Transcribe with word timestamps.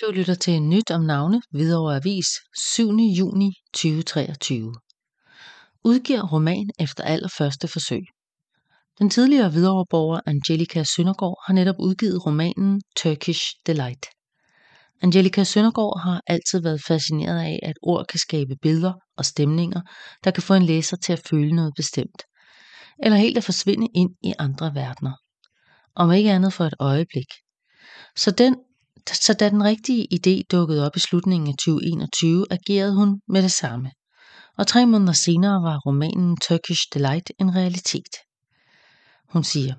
Du 0.00 0.10
lytter 0.12 0.34
til 0.34 0.62
Nyt 0.62 0.90
om 0.90 1.00
navne, 1.00 1.42
Hvidovre 1.50 1.96
Avis, 1.96 2.26
7. 2.58 2.90
juni 2.90 3.52
2023. 3.74 4.74
Udgiver 5.84 6.22
roman 6.22 6.70
efter 6.80 7.04
allerførste 7.04 7.68
forsøg. 7.68 8.02
Den 8.98 9.10
tidligere 9.10 9.50
Hvidovreborger 9.50 10.20
Angelica 10.26 10.84
Søndergaard 10.84 11.44
har 11.46 11.54
netop 11.54 11.74
udgivet 11.78 12.26
romanen 12.26 12.82
Turkish 12.96 13.42
Delight. 13.66 14.06
Angelica 15.02 15.44
Søndergaard 15.44 16.00
har 16.02 16.22
altid 16.26 16.62
været 16.62 16.82
fascineret 16.88 17.40
af, 17.40 17.60
at 17.62 17.76
ord 17.82 18.06
kan 18.06 18.18
skabe 18.18 18.56
billeder 18.62 18.92
og 19.16 19.24
stemninger, 19.24 19.80
der 20.24 20.30
kan 20.30 20.42
få 20.42 20.54
en 20.54 20.62
læser 20.62 20.96
til 20.96 21.12
at 21.12 21.22
føle 21.30 21.52
noget 21.56 21.72
bestemt, 21.76 22.22
eller 23.04 23.16
helt 23.16 23.36
at 23.38 23.44
forsvinde 23.44 23.88
ind 23.94 24.10
i 24.22 24.32
andre 24.38 24.74
verdener. 24.74 25.12
Om 25.94 26.12
ikke 26.12 26.32
andet 26.32 26.52
for 26.52 26.64
et 26.64 26.74
øjeblik. 26.80 27.28
Så 28.16 28.30
den 28.30 28.56
så 29.14 29.34
da 29.34 29.48
den 29.48 29.64
rigtige 29.64 30.06
idé 30.14 30.42
dukkede 30.50 30.86
op 30.86 30.96
i 30.96 31.00
slutningen 31.00 31.48
af 31.48 31.54
2021, 31.54 32.46
agerede 32.50 32.94
hun 32.94 33.20
med 33.28 33.42
det 33.42 33.52
samme. 33.52 33.90
Og 34.58 34.66
tre 34.66 34.86
måneder 34.86 35.12
senere 35.12 35.62
var 35.62 35.78
romanen 35.86 36.36
Turkish 36.36 36.82
Delight 36.94 37.30
en 37.40 37.54
realitet. 37.54 38.14
Hun 39.32 39.44
siger, 39.44 39.74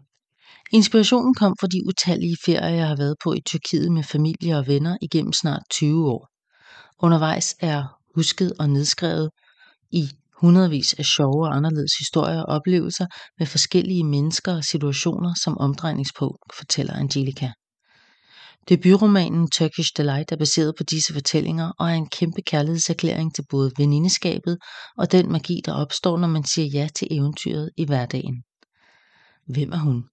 Inspirationen 0.71 1.35
kom 1.35 1.55
fra 1.59 1.67
de 1.67 1.87
utallige 1.87 2.37
ferier, 2.45 2.75
jeg 2.75 2.87
har 2.87 2.95
været 2.95 3.15
på 3.23 3.33
i 3.33 3.41
Tyrkiet 3.45 3.91
med 3.91 4.03
familie 4.03 4.57
og 4.57 4.67
venner 4.67 4.97
igennem 5.01 5.33
snart 5.33 5.61
20 5.71 6.11
år. 6.11 6.27
Undervejs 6.99 7.55
er 7.59 7.83
husket 8.15 8.53
og 8.59 8.69
nedskrevet 8.69 9.29
i 9.91 10.09
hundredvis 10.41 10.93
af 10.93 11.05
sjove 11.05 11.47
og 11.47 11.55
anderledes 11.55 11.97
historier 11.99 12.41
og 12.41 12.55
oplevelser 12.55 13.05
med 13.39 13.47
forskellige 13.47 14.03
mennesker 14.03 14.55
og 14.55 14.63
situationer 14.63 15.33
som 15.43 15.57
omdrejningspunkt, 15.57 16.55
fortæller 16.57 16.93
Angelica. 16.93 17.51
Debutromanen 18.69 19.49
Turkish 19.49 19.91
Delight 19.97 20.31
er 20.31 20.35
baseret 20.35 20.73
på 20.77 20.83
disse 20.83 21.13
fortællinger 21.13 21.71
og 21.79 21.89
er 21.89 21.93
en 21.93 22.09
kæmpe 22.09 22.41
kærlighedserklæring 22.41 23.35
til 23.35 23.45
både 23.49 23.71
venindeskabet 23.77 24.57
og 24.97 25.11
den 25.11 25.31
magi, 25.31 25.61
der 25.65 25.73
opstår, 25.73 26.17
når 26.17 26.27
man 26.27 26.43
siger 26.43 26.67
ja 26.67 26.87
til 26.95 27.07
eventyret 27.11 27.69
i 27.77 27.85
hverdagen. 27.85 28.43
Hvem 29.47 29.71
er 29.71 29.77
hun? 29.77 30.03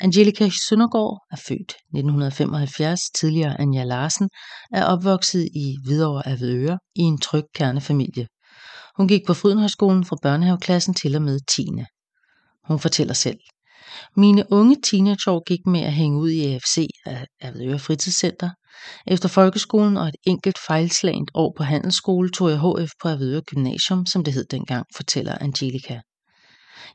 Angelica 0.00 0.50
Søndergaard 0.68 1.26
er 1.32 1.36
født 1.36 1.70
1975, 1.70 3.00
tidligere 3.20 3.60
Anja 3.60 3.84
Larsen, 3.84 4.28
er 4.72 4.84
opvokset 4.84 5.48
i 5.54 5.76
Hvidovre 5.84 6.28
Avedøre 6.28 6.78
i 6.94 7.00
en 7.00 7.18
tryg 7.18 7.44
kernefamilie. 7.54 8.26
Hun 8.96 9.08
gik 9.08 9.26
på 9.26 9.34
Frydenhøjskolen 9.34 10.04
fra 10.04 10.16
børnehaveklassen 10.22 10.94
til 10.94 11.16
og 11.16 11.22
med 11.22 11.40
10. 11.48 11.66
Hun 12.68 12.78
fortæller 12.78 13.14
selv. 13.14 13.38
Mine 14.16 14.44
unge 14.52 14.76
teenageår 14.90 15.42
gik 15.46 15.66
med 15.66 15.80
at 15.80 15.92
hænge 15.92 16.18
ud 16.18 16.30
i 16.30 16.54
AFC 16.54 16.86
Avedøre 17.40 17.78
Fritidscenter. 17.78 18.50
Efter 19.06 19.28
folkeskolen 19.28 19.96
og 19.96 20.08
et 20.08 20.16
enkelt 20.26 20.58
fejlslagent 20.66 21.30
år 21.34 21.54
på 21.56 21.62
handelsskole 21.62 22.30
tog 22.30 22.50
jeg 22.50 22.58
HF 22.58 22.90
på 23.02 23.08
Avedøre 23.08 23.42
Gymnasium, 23.42 24.06
som 24.06 24.24
det 24.24 24.34
hed 24.34 24.44
dengang, 24.50 24.86
fortæller 24.96 25.38
Angelica. 25.40 26.00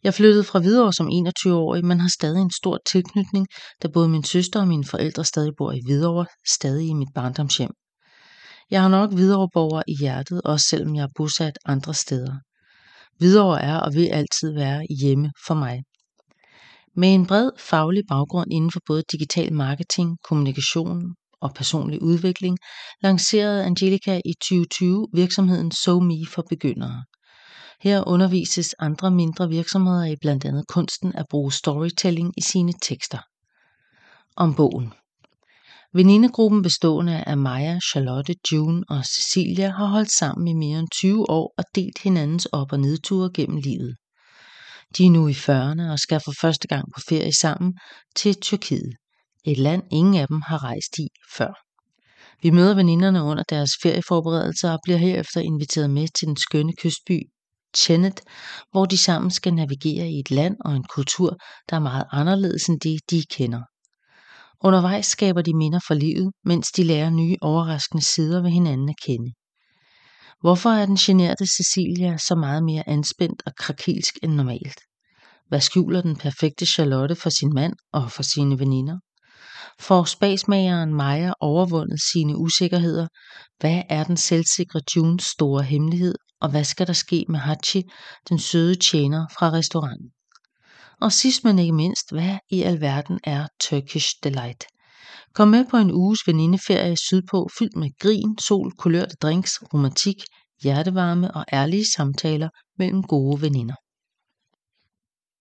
Jeg 0.04 0.14
flyttede 0.14 0.44
fra 0.44 0.60
Hvidovre 0.60 0.94
som 0.94 1.08
21-årig, 1.08 1.86
men 1.86 2.00
har 2.00 2.10
stadig 2.10 2.42
en 2.42 2.52
stor 2.52 2.78
tilknytning, 2.86 3.48
da 3.84 3.88
både 3.88 4.10
min 4.10 4.24
søster 4.24 4.60
og 4.60 4.68
mine 4.68 4.86
forældre 4.86 5.26
stadig 5.26 5.52
bor 5.58 5.72
i 5.72 5.82
Hvidovre, 5.86 6.26
stadig 6.48 6.88
i 6.88 6.94
mit 6.94 7.10
barndomshjem. 7.16 7.72
Jeg 8.72 8.82
har 8.82 8.90
nok 8.90 9.14
Hvidovreborger 9.14 9.82
i 9.88 9.96
hjertet, 10.00 10.42
også 10.42 10.66
selvom 10.70 10.96
jeg 10.96 11.04
er 11.04 11.14
bosat 11.16 11.58
andre 11.66 11.94
steder. 11.94 12.34
Hvidovre 13.18 13.62
er 13.62 13.78
og 13.78 13.94
vil 13.94 14.08
altid 14.08 14.54
være 14.54 14.86
hjemme 15.02 15.32
for 15.48 15.54
mig. 15.54 15.84
Med 17.00 17.14
en 17.14 17.26
bred 17.26 17.52
faglig 17.60 18.04
baggrund 18.10 18.54
inden 18.54 18.72
for 18.72 18.80
både 18.86 19.04
digital 19.12 19.54
marketing, 19.54 20.18
kommunikation 20.24 21.16
og 21.42 21.54
personlig 21.54 22.02
udvikling, 22.02 22.58
lancerede 23.04 23.64
Angelica 23.64 24.22
i 24.26 24.34
2020 24.34 25.08
virksomheden 25.14 25.72
SoMe 25.72 26.26
for 26.26 26.44
begyndere. 26.50 27.04
Her 27.82 28.08
undervises 28.08 28.76
andre 28.80 29.12
mindre 29.12 29.50
virksomheder 29.50 30.06
i 30.06 30.16
blandt 30.22 30.46
andet 30.46 30.68
kunsten 30.68 31.16
at 31.16 31.26
bruge 31.30 31.52
storytelling 31.52 32.34
i 32.38 32.42
sine 32.42 32.74
tekster. 32.82 33.20
Om 34.36 34.56
bogen. 34.56 34.94
Venindegruppen 35.94 36.62
bestående 36.62 37.24
af 37.24 37.38
Maja, 37.38 37.80
Charlotte, 37.80 38.36
June 38.52 38.84
og 38.90 39.06
Cecilia 39.06 39.70
har 39.70 39.86
holdt 39.86 40.12
sammen 40.12 40.48
i 40.48 40.54
mere 40.54 40.80
end 40.80 40.88
20 40.92 41.30
år 41.30 41.54
og 41.58 41.64
delt 41.76 42.02
hinandens 42.04 42.46
op- 42.46 42.72
og 42.72 42.80
nedture 42.80 43.32
gennem 43.34 43.58
livet. 43.58 43.96
De 44.98 45.06
er 45.06 45.12
nu 45.12 45.28
i 45.28 45.32
40'erne 45.32 45.92
og 45.92 46.00
skal 46.00 46.22
for 46.26 46.34
første 46.42 46.68
gang 46.68 46.86
på 46.96 47.02
ferie 47.10 47.34
sammen 47.34 47.74
til 48.16 48.36
Tyrkiet. 48.36 48.94
Et 49.46 49.58
land 49.58 49.84
ingen 49.92 50.16
af 50.16 50.28
dem 50.28 50.42
har 50.42 50.64
rejst 50.64 50.98
i 50.98 51.08
før. 51.38 51.54
Vi 52.44 52.50
møder 52.50 52.76
veninderne 52.76 53.24
under 53.24 53.44
deres 53.44 53.72
ferieforberedelser 53.84 54.72
og 54.72 54.80
bliver 54.84 54.98
herefter 54.98 55.42
inviteret 55.42 55.90
med 55.90 56.08
til 56.08 56.28
den 56.28 56.38
skønne 56.38 56.74
kystby 56.74 57.20
Chenet, 57.76 58.22
hvor 58.72 58.86
de 58.86 58.98
sammen 58.98 59.32
skal 59.32 59.54
navigere 59.54 60.10
i 60.10 60.20
et 60.20 60.32
land 60.32 60.56
og 60.66 60.76
en 60.76 60.84
kultur, 60.84 61.38
der 61.70 61.76
er 61.76 61.80
meget 61.80 62.06
anderledes 62.12 62.68
end 62.68 62.80
det, 62.80 63.00
de 63.12 63.24
kender. 63.32 63.62
Undervejs 64.64 65.06
skaber 65.06 65.42
de 65.42 65.58
minder 65.58 65.80
for 65.88 65.94
livet, 65.94 66.32
mens 66.46 66.72
de 66.72 66.84
lærer 66.84 67.10
nye 67.10 67.38
overraskende 67.42 68.06
sider 68.06 68.42
ved 68.42 68.50
hinanden 68.50 68.90
at 68.90 68.96
kende. 69.06 69.32
Hvorfor 70.42 70.70
er 70.70 70.86
den 70.86 70.96
generte 70.96 71.46
Cecilia 71.48 72.18
så 72.18 72.36
meget 72.36 72.64
mere 72.64 72.90
anspændt 72.90 73.44
og 73.46 73.56
krakilsk 73.56 74.14
end 74.24 74.34
normalt? 74.34 74.80
Hvad 75.48 75.62
skjuler 75.62 76.02
den 76.02 76.16
perfekte 76.16 76.66
Charlotte 76.66 77.16
for 77.16 77.30
sin 77.30 77.54
mand 77.54 77.74
og 77.94 78.12
for 78.12 78.24
sine 78.24 78.60
veninder? 78.60 78.98
Får 79.80 80.04
spasmageren 80.04 80.94
Maja 80.94 81.34
overvundet 81.40 82.00
sine 82.12 82.38
usikkerheder? 82.38 83.08
Hvad 83.60 83.82
er 83.90 84.04
den 84.04 84.18
selvsikre 84.18 84.82
Junes 84.96 85.24
store 85.24 85.64
hemmelighed? 85.64 86.16
Og 86.42 86.50
hvad 86.50 86.64
skal 86.64 86.88
der 86.88 86.94
ske 86.94 87.26
med 87.30 87.40
Hachi, 87.40 87.84
den 88.30 88.40
søde 88.40 88.76
tjener 88.76 89.26
fra 89.40 89.52
restauranten? 89.52 90.10
Og 91.02 91.12
sidst 91.12 91.44
men 91.44 91.60
ikke 91.60 91.74
mindst, 91.74 92.12
hvad 92.12 92.38
i 92.50 92.62
alverden 92.62 93.20
er 93.24 93.48
Turkish 93.60 94.10
Delight? 94.24 94.64
Kom 95.38 95.48
med 95.48 95.66
på 95.70 95.78
en 95.78 95.92
uges 95.92 96.24
venindeferie 96.28 96.96
sydpå, 96.98 97.40
fyldt 97.58 97.76
med 97.76 97.92
grin, 98.02 98.32
sol, 98.42 98.72
kulørte 98.78 99.16
drinks, 99.22 99.60
romantik, 99.74 100.24
hjertevarme 100.64 101.30
og 101.32 101.46
ærlige 101.54 101.86
samtaler 101.96 102.50
mellem 102.80 103.04
gode 103.04 103.42
veninder. 103.42 103.76